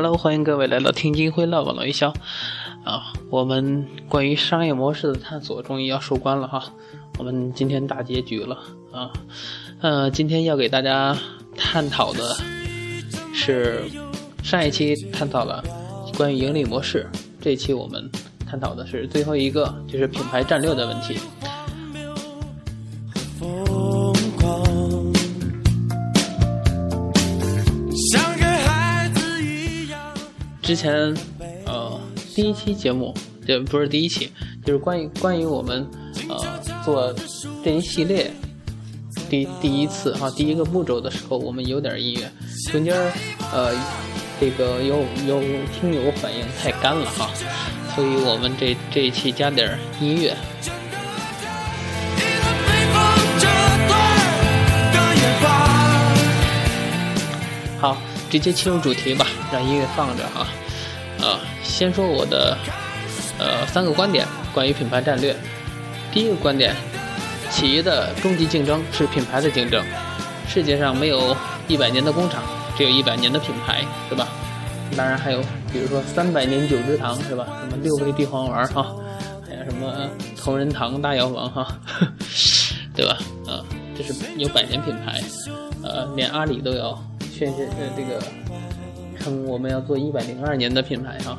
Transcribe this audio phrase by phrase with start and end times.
[0.00, 2.14] Hello，欢迎各位来到听金辉乐网络营销
[2.84, 3.12] 啊！
[3.30, 6.72] 我们关于商业模式的探索终于要收官了哈，
[7.18, 8.56] 我们今天大结局了
[8.92, 9.10] 啊！
[9.80, 11.16] 呃，今天要给大家
[11.56, 12.36] 探讨的
[13.34, 13.90] 是
[14.40, 15.64] 上一期探讨了
[16.16, 17.10] 关于盈利模式，
[17.40, 18.08] 这期我们
[18.48, 21.18] 探讨的是最后一个，就是品牌战略的问题。
[30.68, 31.16] 之前，
[31.64, 31.98] 呃，
[32.34, 33.14] 第一期节目，
[33.46, 34.30] 这不是第一期，
[34.66, 35.88] 就是关于关于我们，
[36.28, 36.44] 呃，
[36.84, 37.10] 做
[37.64, 38.30] 这一系列
[39.30, 42.30] 第第一次哈，第一个步骤的时候，我们有点音乐，
[42.70, 42.94] 中间
[43.50, 43.72] 呃，
[44.38, 45.40] 这个有有
[45.72, 47.30] 听友反映太干了哈，
[47.94, 50.36] 所以我们这这一期加点音乐。
[57.80, 57.96] 好。
[58.30, 60.46] 直接切入主题吧，让音乐放着哈。
[61.20, 62.56] 啊，先说我的
[63.38, 65.34] 呃三个观点关于品牌战略。
[66.12, 66.74] 第一个观点，
[67.50, 69.84] 企业的终极竞争是品牌的竞争。
[70.48, 72.42] 世界上没有一百年的工厂，
[72.76, 74.28] 只有一百年的品牌，对吧？
[74.96, 75.40] 当然还有，
[75.72, 77.46] 比如说三百年九芝堂，是吧？
[77.60, 78.94] 什么六味地黄丸哈，
[79.46, 80.08] 还有什么
[80.42, 81.68] 同仁堂大药房哈，
[82.96, 83.18] 对吧？
[83.46, 83.60] 啊，
[83.96, 85.20] 这是有百年品牌，
[85.82, 86.98] 呃，连阿里都有。
[87.38, 88.20] 宣誓呃，这个
[89.16, 91.38] 称我们要做一百零二年的品牌哈，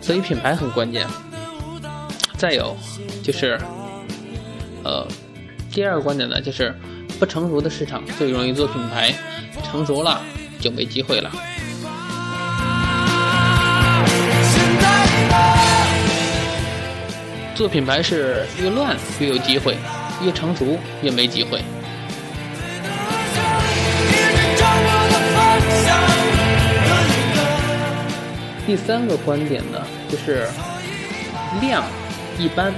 [0.00, 1.04] 所以品牌很关键。
[2.38, 2.76] 再有
[3.24, 3.58] 就是，
[4.84, 5.04] 呃，
[5.72, 6.72] 第二个观点呢，就是
[7.18, 9.12] 不成熟的市场最容易做品牌，
[9.64, 10.22] 成熟了
[10.60, 11.28] 就没机会了。
[17.56, 19.76] 做品牌是越乱越有机会，
[20.22, 21.60] 越成熟越没机会。
[28.66, 30.48] 第三个观点呢，就是
[31.60, 31.84] 量
[32.36, 32.74] 一般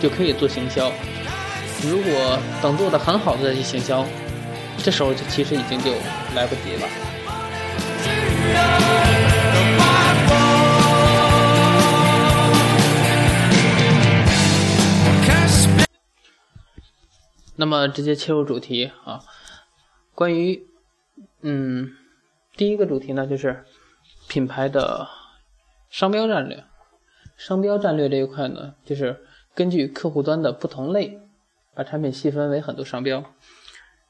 [0.00, 0.92] 就可以做行销。
[1.82, 4.06] 如果等做的很好的再去行销，
[4.78, 5.90] 这时候就其实已经就
[6.36, 6.88] 来不及了。
[17.56, 19.20] 那么直接切入主题啊，
[20.14, 20.64] 关于
[21.42, 21.90] 嗯
[22.56, 23.64] 第一个主题呢，就是
[24.28, 25.08] 品牌的。
[25.94, 26.64] 商标战略，
[27.36, 29.24] 商标战略这一块呢，就是
[29.54, 31.20] 根据客户端的不同类，
[31.72, 33.22] 把产品细分为很多商标，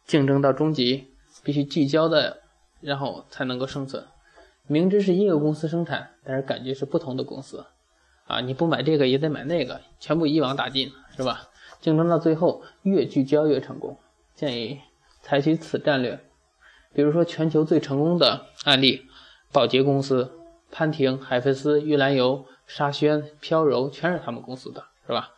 [0.07, 1.09] 竞争到终极
[1.43, 2.39] 必须聚焦的，
[2.81, 4.03] 然后才能够生存。
[4.67, 7.67] 明知是一个公司生产，但是感觉是不同的公司，
[8.27, 11.51] 啊，你不买这个也得买那个，全部一网打尽，是吧？
[11.83, 13.99] 竞争到最后越聚焦越成功。
[14.35, 14.81] 建议
[15.21, 16.19] 采取此战略，
[16.95, 19.03] 比如说全球最成功的案例，
[19.53, 20.41] 宝洁公司。
[20.75, 25.31] 潘婷、海飞丝、玉兰油、沙宣、飘柔，全是他们公司的，是吧？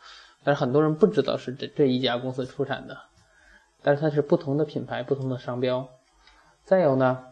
[0.43, 2.97] 但是很多人不知道是这这一家公司出产的，
[3.83, 5.89] 但是它是不同的品牌、不同的商标。
[6.63, 7.23] 再有呢，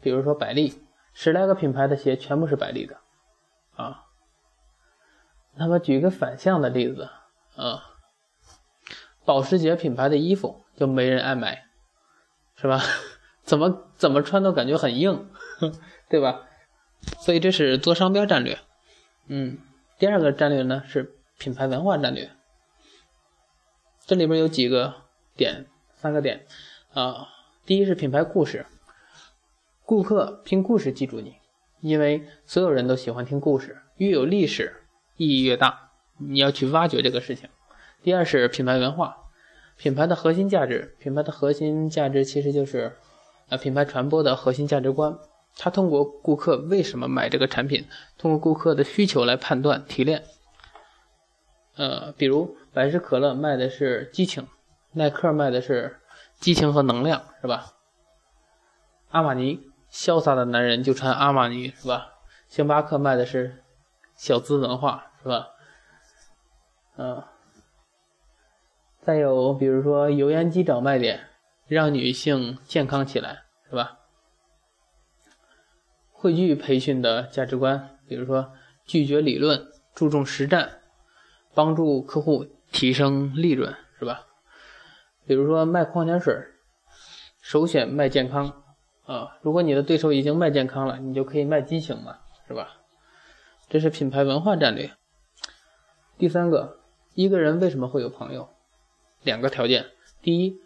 [0.00, 0.82] 比如说百丽，
[1.12, 2.96] 十来个品牌的鞋全部是百丽的，
[3.76, 4.06] 啊。
[5.54, 7.08] 那么举一个反向的例子，
[7.54, 7.84] 啊，
[9.24, 11.66] 保时捷品牌的衣服就没人爱买，
[12.56, 12.82] 是吧？
[13.44, 15.30] 怎么怎么穿都感觉很硬，
[16.10, 16.48] 对吧？
[17.20, 18.58] 所以这是做商标战略，
[19.28, 19.58] 嗯，
[19.98, 22.30] 第二个战略呢是品牌文化战略。
[24.06, 24.94] 这里边有几个
[25.36, 25.66] 点，
[25.96, 26.46] 三个点
[26.92, 27.28] 啊。
[27.64, 28.66] 第一是品牌故事，
[29.86, 31.36] 顾客听故事记住你，
[31.80, 34.82] 因为所有人都喜欢听故事，越有历史
[35.16, 37.48] 意义越大，你要去挖掘这个事情。
[38.02, 39.16] 第二是品牌文化，
[39.78, 42.98] 品牌的核心价值，品牌的核心价值其实就是
[43.48, 45.18] 呃品牌传播的核心价值观。
[45.56, 47.86] 他通过顾客为什么买这个产品，
[48.18, 50.24] 通过顾客的需求来判断提炼。
[51.76, 54.46] 呃，比如百事可乐卖的是激情，
[54.92, 56.00] 耐克卖的是
[56.38, 57.72] 激情和能量，是吧？
[59.10, 59.60] 阿玛尼，
[59.90, 62.14] 潇洒的男人就穿阿玛尼，是吧？
[62.48, 63.64] 星巴克卖的是
[64.16, 65.48] 小资文化，是吧？
[66.96, 67.24] 嗯，
[69.00, 71.28] 再有比如说油烟机找卖点，
[71.66, 73.98] 让女性健康起来，是吧？
[76.24, 78.50] 汇聚培训的价值观，比如说
[78.86, 80.80] 拒绝理论，注重实战，
[81.52, 84.24] 帮助客户提升利润，是吧？
[85.26, 86.34] 比如说卖矿泉水，
[87.42, 88.62] 首选卖健康
[89.04, 89.36] 啊。
[89.42, 92.70] 如果你的对手已经卖健康了，你就可以卖激情嘛，是吧？
[93.68, 94.92] 这是品牌文化战略。
[96.16, 96.78] 第三个，
[97.12, 98.48] 一个人为什么会有朋友？
[99.22, 99.84] 两个条件：
[100.22, 100.58] 第一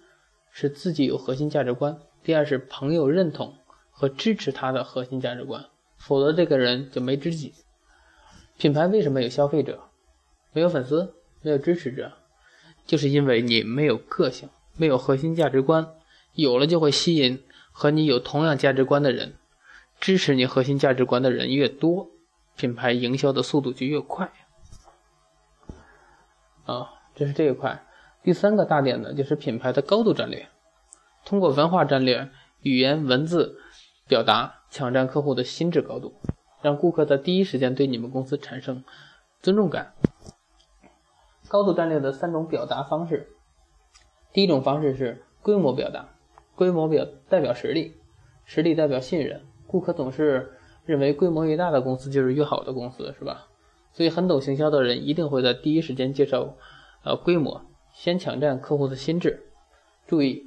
[0.52, 3.56] 是自己有核心价值观；第二是朋友认同。
[3.98, 5.66] 和支持他的核心价值观，
[5.96, 7.52] 否则这个人就没知己。
[8.56, 9.80] 品牌为什么有消费者，
[10.52, 12.12] 没有粉丝，没有支持者？
[12.86, 15.88] 就是因为你没有个性，没有核心价值观。
[16.34, 17.42] 有了就会吸引
[17.72, 19.34] 和你有同样价值观的人，
[19.98, 22.08] 支持你核心价值观的人越多，
[22.56, 24.30] 品牌营销的速度就越快。
[26.66, 27.84] 啊，这是这一块。
[28.22, 30.48] 第三个大点呢，就是品牌的高度战略，
[31.24, 32.30] 通过文化战略、
[32.62, 33.58] 语言文字
[34.08, 36.14] 表达，抢占客户的心智高度，
[36.62, 38.82] 让顾客在第一时间对你们公司产生
[39.42, 39.92] 尊重感。
[41.46, 43.28] 高度战略的三种表达方式，
[44.32, 46.08] 第一种方式是规模表达，
[46.56, 47.96] 规模表代表实力，
[48.46, 49.42] 实力代表信任。
[49.66, 50.54] 顾客总是
[50.86, 53.48] 认为规模越大的公司就是越好的公司，是吧？
[53.92, 56.56] 所以很懂行销的人一定会在第一时间介绍，
[57.04, 57.60] 呃，规模，
[57.92, 59.44] 先抢占客户的心智。
[60.06, 60.44] 注意，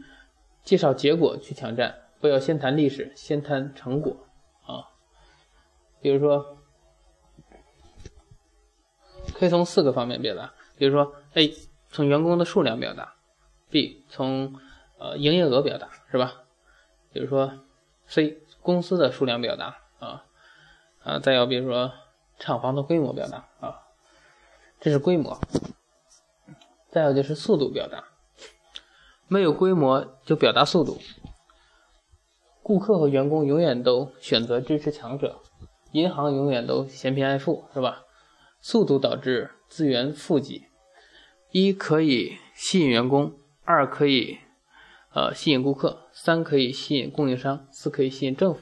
[0.64, 4.16] 介绍结果去抢占，不要先谈历史，先谈成果
[4.64, 4.94] 啊。
[6.00, 6.58] 比如说，
[9.34, 10.54] 可以从四个方面表达。
[10.78, 11.52] 比如说，A
[11.90, 13.16] 从员工的数量表达
[13.70, 14.56] ，B 从
[15.00, 16.44] 呃营业额表达，是吧？
[17.12, 17.66] 比如说
[18.06, 20.26] ，C 公司的数量表达啊
[21.04, 21.92] 啊，再有比如说
[22.38, 23.82] 厂房的规模表达啊，
[24.80, 25.40] 这是规模。
[26.90, 28.04] 再有就是速度表达，
[29.28, 31.00] 没有规模就表达速度。
[32.64, 35.42] 顾客和员工永远都选择支持强者，
[35.92, 38.04] 银行永远都嫌贫爱富，是吧？
[38.62, 40.66] 速度导致资源富集。
[41.52, 44.38] 一可以吸引员工，二可以
[45.14, 48.62] 呃吸引顾客，三可以吸引供应商，四可以吸引政府。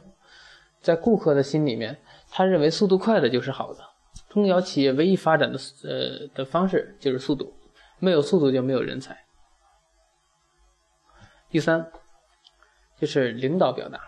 [0.82, 2.02] 在顾客的心里面，
[2.32, 3.84] 他认为速度快的就是好的。
[4.30, 7.54] 中小企业唯一发展的呃的方式就是速度，
[8.00, 9.26] 没有速度就没有人才。
[11.50, 11.92] 第三
[13.00, 14.00] 就是领导表达，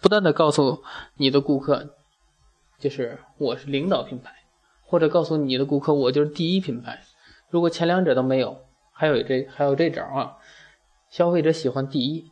[0.00, 0.82] 不断的告诉
[1.16, 1.94] 你的顾客，
[2.78, 4.32] 就是我是领导品牌，
[4.82, 7.02] 或者告诉你的顾客我就是第一品牌。
[7.50, 10.36] 如果前两者都没有，还有这还有这招啊！
[11.08, 12.30] 消费者喜欢第一，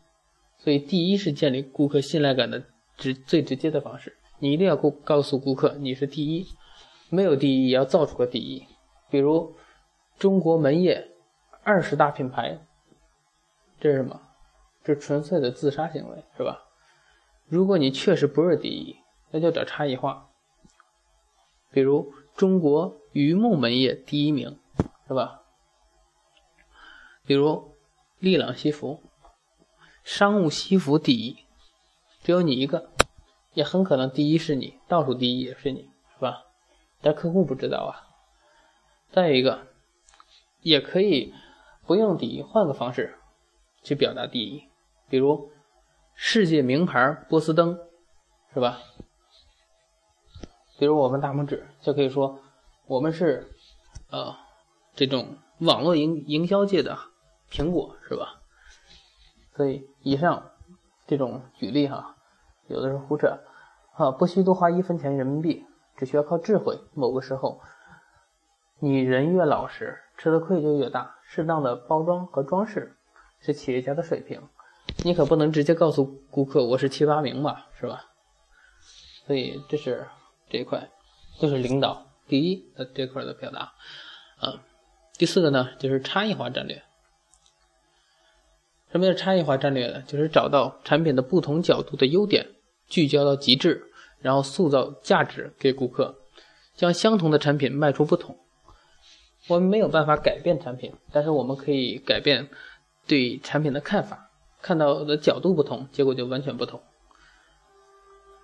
[0.58, 2.62] 所以第一是建立顾客信赖感的
[2.96, 4.16] 直最直接的方式。
[4.38, 6.46] 你一定要告告诉顾客你是第一，
[7.08, 8.66] 没有第一也要造出个第一。
[9.10, 9.54] 比如
[10.18, 11.12] 中国门业
[11.62, 12.58] 二十大品牌，
[13.80, 14.20] 这是什么？
[14.86, 16.62] 这纯粹的自杀行为，是吧？
[17.46, 18.96] 如果你确实不是第一，
[19.32, 20.30] 那就找差异化。
[21.70, 24.58] 比如中国榆木门业第一名。
[25.08, 25.42] 是吧？
[27.24, 27.76] 比如
[28.18, 29.04] 利朗西服，
[30.02, 31.44] 商务西服第一，
[32.24, 32.90] 只有你一个，
[33.54, 36.42] 也很可能第一是你，倒数第一也是你，是吧？
[37.00, 38.02] 但客户不知道啊。
[39.12, 39.68] 再一个，
[40.60, 41.32] 也可以
[41.86, 43.16] 不用第一，换个方式
[43.84, 44.68] 去表达第一，
[45.08, 45.50] 比如
[46.14, 47.78] 世界名牌波司登，
[48.52, 48.78] 是吧？
[50.78, 52.38] 比如我们大拇指就可以说，
[52.86, 53.50] 我们是，
[54.10, 54.36] 呃。
[54.98, 56.96] 这种网络营营销界的
[57.50, 58.40] 苹果是吧？
[59.54, 60.52] 所以以上
[61.06, 62.16] 这种举例哈，
[62.68, 63.40] 有的是胡扯
[63.92, 65.66] 啊，不需多花一分钱人民币，
[65.98, 66.80] 只需要靠智慧。
[66.94, 67.60] 某个时候，
[68.78, 71.16] 你人越老实，吃的亏就越大。
[71.25, 72.96] 适当的包装和装饰
[73.40, 74.48] 是企业家的水平，
[75.06, 78.06] 你可不能直接告诉顾客我是七八名吧，是吧？
[79.25, 80.04] 所以这是
[80.50, 80.90] 这一块，
[81.38, 83.72] 就是领导第一的这块的表达
[84.40, 84.64] 啊。
[85.16, 86.82] 第四个呢，就是差异化战略。
[88.90, 90.02] 什么叫差异化战略呢？
[90.08, 92.44] 就是找到产品的不同角度的优点，
[92.88, 93.84] 聚焦到极致，
[94.18, 96.16] 然后塑造价值给顾客，
[96.75, 98.36] 将相同的产品卖出不同。
[99.46, 102.48] 我们没有办法改变产品，但是我们可以改变
[103.06, 104.25] 对产品的看法，
[104.66, 106.82] 看到的角度不同，结果就完全不同。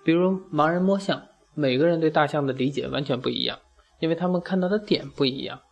[0.04, 3.58] 比如盲人摸象，每个人对大象的理解完全不一样，
[3.98, 5.62] 因为他们看到的点不一样。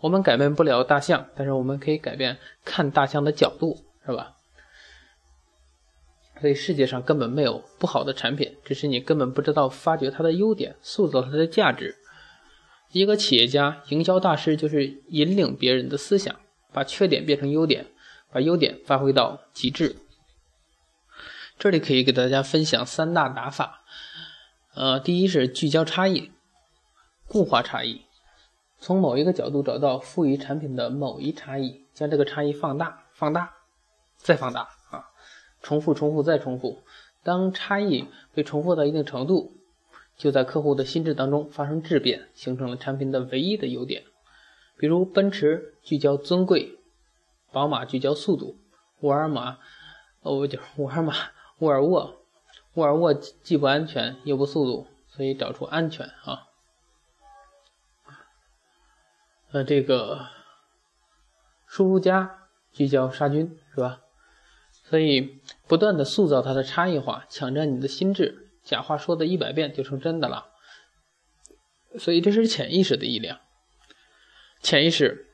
[0.00, 4.34] 我们改变不了大象，但是我们可以改变看大象的角度，是吧？
[6.40, 11.94] 所以世界上根本没有不好的产品，只是你根本不知道发掘它的优点，塑造它的价值。
[12.90, 16.34] 一个企业家、营销大师就是引领别人的思想，
[16.72, 17.86] 把缺点变成优点，
[18.34, 19.94] 把优点发挥到极致。
[21.56, 23.84] 这里可以给大家分享三大打法，
[24.74, 26.32] 呃，第一是聚焦差异，
[27.28, 28.02] 固化差异。
[28.80, 33.54] 从某一个角度找到赋予产品的某一差异，将这个差异放大、放大、
[34.16, 35.06] 再放大啊，
[35.62, 36.82] 重复、重复、再重复。
[37.22, 39.52] 当差异被重复到一定程度，
[40.16, 44.02] 就在客户的心智当中发生质变，形成了产品的唯一的优点。
[44.76, 46.80] 比如奔驰聚焦尊贵，
[47.54, 48.58] 宝马聚焦速度，
[48.98, 49.58] 沃尔玛
[50.22, 51.14] 哦，不就沃尔玛，
[51.58, 52.26] 沃尔沃，
[52.74, 56.48] 沃尔沃既不安全又不速度，所以找出安全啊。
[59.52, 60.26] 呃，这个
[61.68, 64.00] 舒肤佳聚焦杀菌是吧？
[64.72, 68.50] 所以不断的塑造它的差异化，抢占你的心智。
[68.64, 70.48] 假话说的一百遍就成真的了。
[71.98, 73.38] 所以这是潜意识的力量，
[74.60, 75.33] 潜意识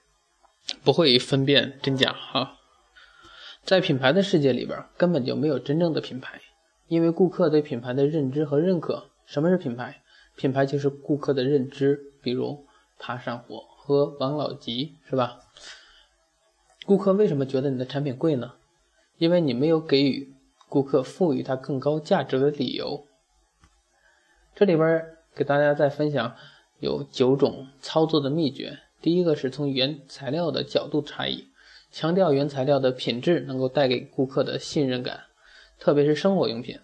[0.83, 2.59] 不会分辨真假哈。
[3.65, 6.41] 在品牌的世界里边，根本就没有真正的品牌，
[6.89, 9.11] 因为顾客对品牌的认知和认可。
[9.27, 10.03] 什么是品牌？
[10.37, 12.01] 品牌就是顾客的认知。
[12.23, 12.67] 比如
[12.99, 15.41] 爬山虎和王老吉，是吧？
[16.85, 18.55] 顾客为什么觉得你的产品贵呢？
[19.19, 20.35] 因为你没有给予
[20.69, 23.07] 顾客赋予它更高价值的理由。
[24.55, 26.35] 这里边给大家再分享
[26.79, 28.79] 有九种操作的秘诀。
[29.01, 31.49] 第一个是从原材料的角度差异。
[31.93, 35.25] 强调原材料的品质能够带给顾客的信任感，
[35.79, 36.79] 特别是生活用品。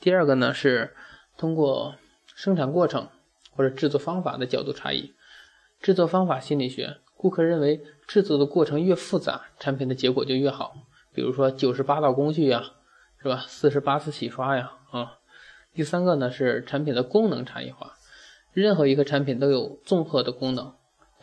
[0.00, 0.94] 第二个呢是
[1.38, 1.94] 通过
[2.34, 3.08] 生产过程
[3.52, 5.14] 或者制作方法的角度差异。
[5.80, 10.74] 制作方法心理学，顾客认为制作的过程越复杂，产品的结果就越好。
[11.14, 12.72] 比如说九十八道工序呀，
[13.22, 13.46] 是吧？
[13.48, 15.18] 四十八次洗刷呀，啊。
[15.72, 17.94] 第三个呢是产品的功能差异化。
[18.52, 20.74] 任何一个产品都有综合的功能。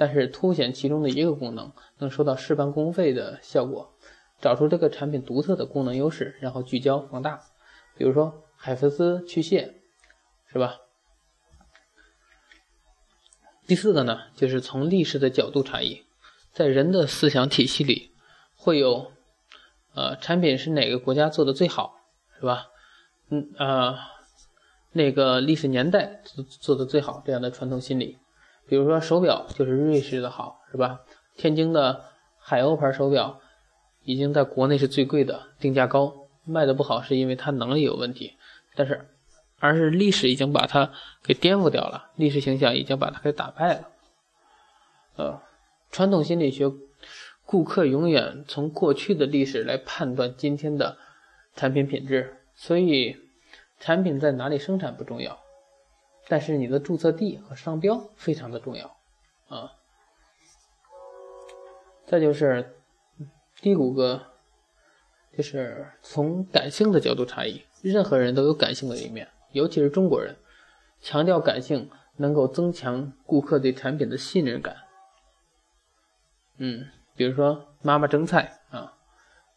[0.02, 3.94] 但是凸显其中的一个功能能收到事半功倍的效果，
[4.42, 7.40] 找出这个产品独特的功能优势，然后聚焦放大。
[7.96, 9.76] 比如说海飞丝去屑，
[10.52, 10.78] 是吧？
[13.68, 16.02] 第四个呢，就是从历史的角度差异，
[16.52, 18.10] 在人的思想体系里
[18.56, 19.12] 会有，
[19.94, 21.94] 呃，产品是哪个国家做的最好，
[22.40, 22.70] 是吧？
[23.30, 24.00] 嗯啊，
[24.94, 28.18] 那个历史年代做做的最好这样的传统心理。
[28.72, 31.02] 比如说手表就是瑞士的好，是吧？
[31.36, 32.06] 天津的
[32.38, 33.42] 海鸥牌手表
[34.06, 38.38] 已经在国内是最贵的，定价高，卖的不好是因为它能力有问题，
[38.76, 39.10] 但是
[39.60, 43.90] 而是历史已经把它给颠覆掉了，历史形象已经把它给打败了。
[45.18, 45.42] 呃，
[45.92, 46.72] 传统心理学，
[47.46, 50.96] 顾客永远从过去的历史来判断今天的
[51.58, 53.18] 产品品质，所以
[53.82, 55.41] 产品在哪里生产不重要。
[56.32, 58.88] 但是你的注册地和商标非常的重要
[59.50, 59.74] 啊。
[62.06, 62.74] 再就是
[63.58, 64.28] 第五个，
[65.36, 67.62] 就是从感性的角度差异。
[67.82, 70.38] 任何人都有感性的一面，尤其是中国人，
[71.02, 74.78] 强调感性能够增强顾客对产品的信任感。
[76.60, 78.94] 嗯，比如说妈妈蒸菜啊，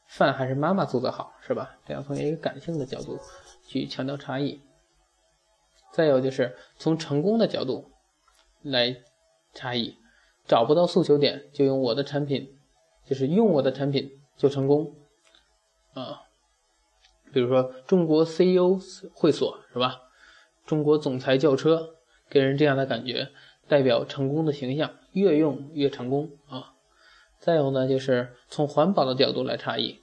[0.09, 1.77] 饭还是妈妈做的好，是吧？
[1.87, 3.21] 这样从一个感性的角度
[3.65, 4.61] 去强调差异。
[5.95, 7.93] 再有就是从成功的角度
[8.63, 8.97] 来
[9.53, 9.95] 差异，
[10.45, 12.53] 找不到诉求点就用我的产品，
[13.07, 14.93] 就是用我的产品就成功
[15.93, 16.23] 啊。
[17.33, 18.77] 比如说中国 CEO
[19.15, 20.01] 会所是吧？
[20.67, 21.95] 中国总裁轿车
[22.29, 23.29] 给人这样的感觉，
[23.69, 26.75] 代表成功的形象，越用越成功啊。
[27.39, 30.01] 再有呢，就是从环保的角度来差异，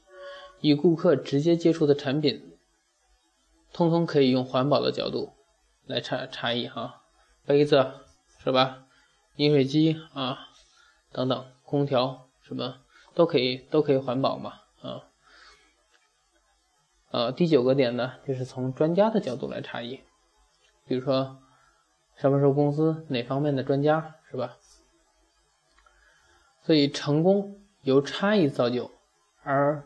[0.62, 2.56] 与顾客直接接触的产品，
[3.74, 5.34] 通通可以用环保的角度。
[5.92, 7.04] 来差差异哈，
[7.46, 7.94] 杯子
[8.40, 8.88] 是吧？
[9.36, 10.48] 饮水机啊，
[11.12, 12.82] 等等，空调什么
[13.14, 15.04] 都可以，都可以环保嘛啊。
[17.12, 20.02] 呃，第九个点呢，就是从专家的角度来差异，
[20.86, 21.42] 比如说
[22.16, 24.58] 什么时候公司哪方面的专家是吧？
[26.62, 28.92] 所以成功由差异造就，
[29.44, 29.84] 而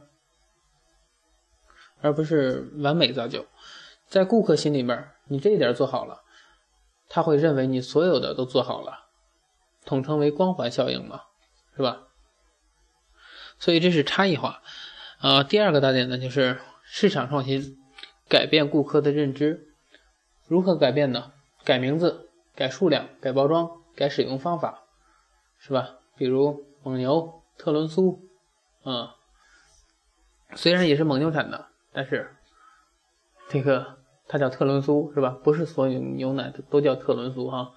[2.02, 3.46] 而不是完美造就，
[4.08, 5.12] 在顾客心里面。
[5.28, 6.22] 你这一点做好了，
[7.10, 9.10] 他会认为你所有的都做好了，
[9.84, 11.22] 统称为光环效应嘛，
[11.76, 12.04] 是吧？
[13.58, 14.62] 所以这是差异化。
[15.20, 17.78] 啊，第二个大点呢，就是市场创新，
[18.30, 19.74] 改变顾客的认知。
[20.48, 21.32] 如何改变呢？
[21.64, 24.84] 改名字、改数量、改包装、改使用方法，
[25.58, 25.96] 是吧？
[26.16, 28.30] 比如蒙牛、特仑苏，
[28.84, 29.16] 啊，
[30.56, 32.36] 虽然也是蒙牛产的，但是
[33.50, 33.96] 这个。
[34.28, 35.38] 它叫特仑苏是吧？
[35.44, 37.74] 不是所有牛奶都叫特仑苏哈。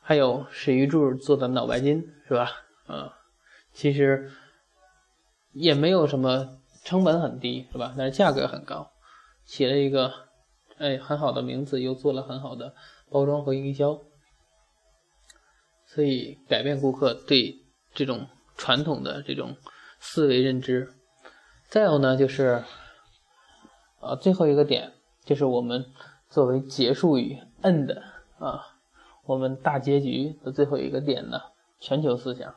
[0.00, 2.50] 还有史玉柱做的脑白金是吧？
[2.88, 3.08] 嗯，
[3.72, 4.32] 其实
[5.52, 7.94] 也没有什么成本很低是吧？
[7.96, 8.90] 但是价格很高，
[9.44, 10.12] 起了一个
[10.78, 12.74] 哎很好的名字，又做了很好的
[13.08, 14.00] 包装和营销，
[15.86, 17.64] 所以改变顾客对
[17.94, 19.56] 这种传统的这种
[20.00, 20.92] 思维认知。
[21.68, 22.64] 再有呢，就是
[24.06, 24.92] 啊最后一个点。
[25.24, 25.86] 就是我们
[26.30, 28.00] 作为结束语 end
[28.38, 28.76] 啊，
[29.24, 31.40] 我们大结局的最后一个点呢，
[31.80, 32.54] 全球思想。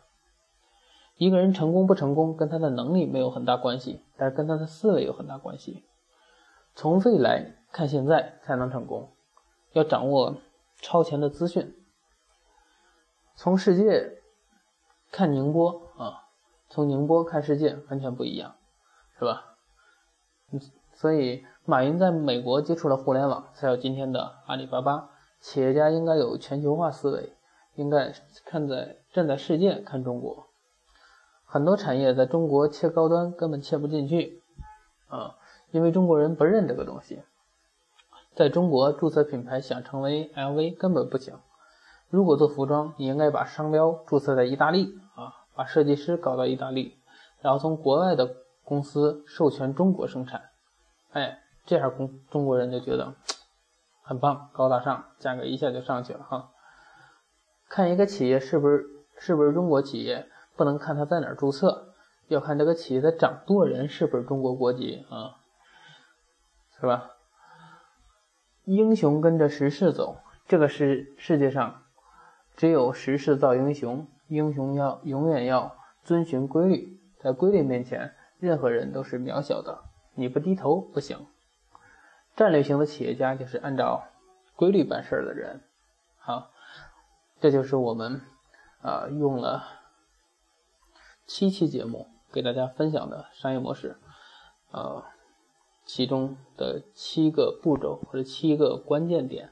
[1.17, 5.83] 一个人成功不成功，跟他的能力没有很大关系，但是跟他的思维有很大关系。
[6.75, 9.09] 从未来看现在才能成功，
[9.71, 10.37] 要掌握
[10.79, 11.75] 超前的资讯，
[13.35, 14.21] 从世界
[15.11, 16.27] 看宁波啊，
[16.69, 18.55] 从宁波看世界完全不一样，
[19.17, 19.57] 是吧？
[20.99, 25.11] 所以马云在美国接触了互联网，才有今天的阿里巴巴。
[25.39, 27.31] 企业家应该有全球化思维，
[27.75, 28.13] 应该
[28.43, 30.47] 看在站在世界看中国。
[31.45, 34.43] 很多产业在中国切高端根本切不进去
[35.07, 35.37] 啊，
[35.71, 37.23] 因为中国人不认这个东西。
[38.35, 41.33] 在中国注册品牌想成为 LV 根本不行。
[42.09, 46.97] 如果做服装，你应该把商标注册在意大利啊，把设计师搞到意大利，
[47.39, 50.48] 然后从国外的公司授权中国生产。
[51.11, 53.15] 哎，这样中中国人就觉得
[54.01, 56.51] 很棒、高大上，价格一下就上去了哈。
[57.67, 58.85] 看一个企业是不是
[59.17, 60.27] 是不是中国企业？
[60.55, 61.93] 不能看他在哪儿注册，
[62.27, 65.37] 要看这个企业的掌舵人是不是中国国籍啊，
[66.77, 67.11] 是吧？
[68.65, 71.83] 英雄跟着时势走，这个是世界上
[72.57, 79.85] 只有时势造英雄，英雄要永远要遵循规律，在规律面前，任何人都是渺小的，
[80.19, 81.25] 你不低头不行。
[82.35, 84.03] 战略型的企业家就是按照
[84.55, 85.61] 规律办事的人。
[86.17, 86.51] 好，
[87.39, 88.21] 这就是我们
[88.81, 89.79] 啊用了。
[91.25, 93.97] 七期节目给大家分享的商业模式，
[94.71, 95.03] 呃，
[95.85, 99.51] 其中的七个步骤或者七个关键点，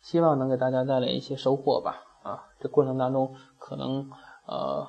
[0.00, 2.02] 希望能给大家带来一些收获吧。
[2.22, 4.10] 啊，这过程当中可能
[4.46, 4.88] 呃，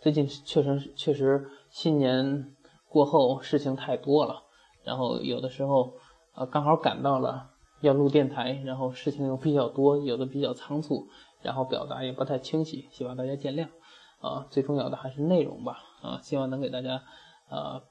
[0.00, 2.55] 最近确实确实新年
[2.96, 4.44] 过后事情太多了，
[4.82, 5.92] 然后有的时候
[6.32, 7.50] 呃刚好赶到了
[7.82, 11.06] 要录电台，然后事情又比较多，有的比较仓促，
[11.42, 13.68] 然后表达也不太清晰，希望大家见谅。
[14.22, 15.76] 啊，最重要的还是内容吧。
[16.00, 17.02] 啊，希望能给大家，
[17.50, 17.82] 呃，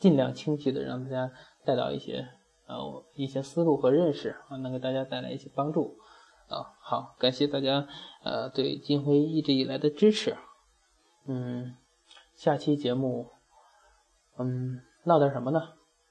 [0.00, 1.30] 尽量清晰的让大家
[1.62, 2.26] 带到一些，
[2.66, 5.98] 呃，一些思路和认识啊，能给大家带来一些帮助。
[6.48, 7.86] 啊，好，感谢大家，
[8.24, 10.38] 呃，对金辉一直以来的支持。
[11.26, 11.76] 嗯，
[12.34, 13.32] 下期节目，
[14.38, 15.62] 嗯，唠点什么呢？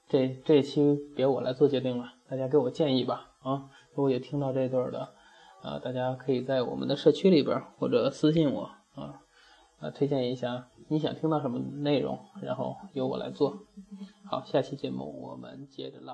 [0.07, 3.31] 这这期别我来做决定了，大家给我建议吧。
[3.41, 5.13] 啊，如果有听到这段的，
[5.63, 8.69] 啊，大家可以在我们的社区里边或者私信我。
[8.93, 9.21] 啊，
[9.79, 13.65] 啊，推荐一下你想听到什么内容，然后由我来做。
[14.29, 16.13] 好，下期节目我们接着唠。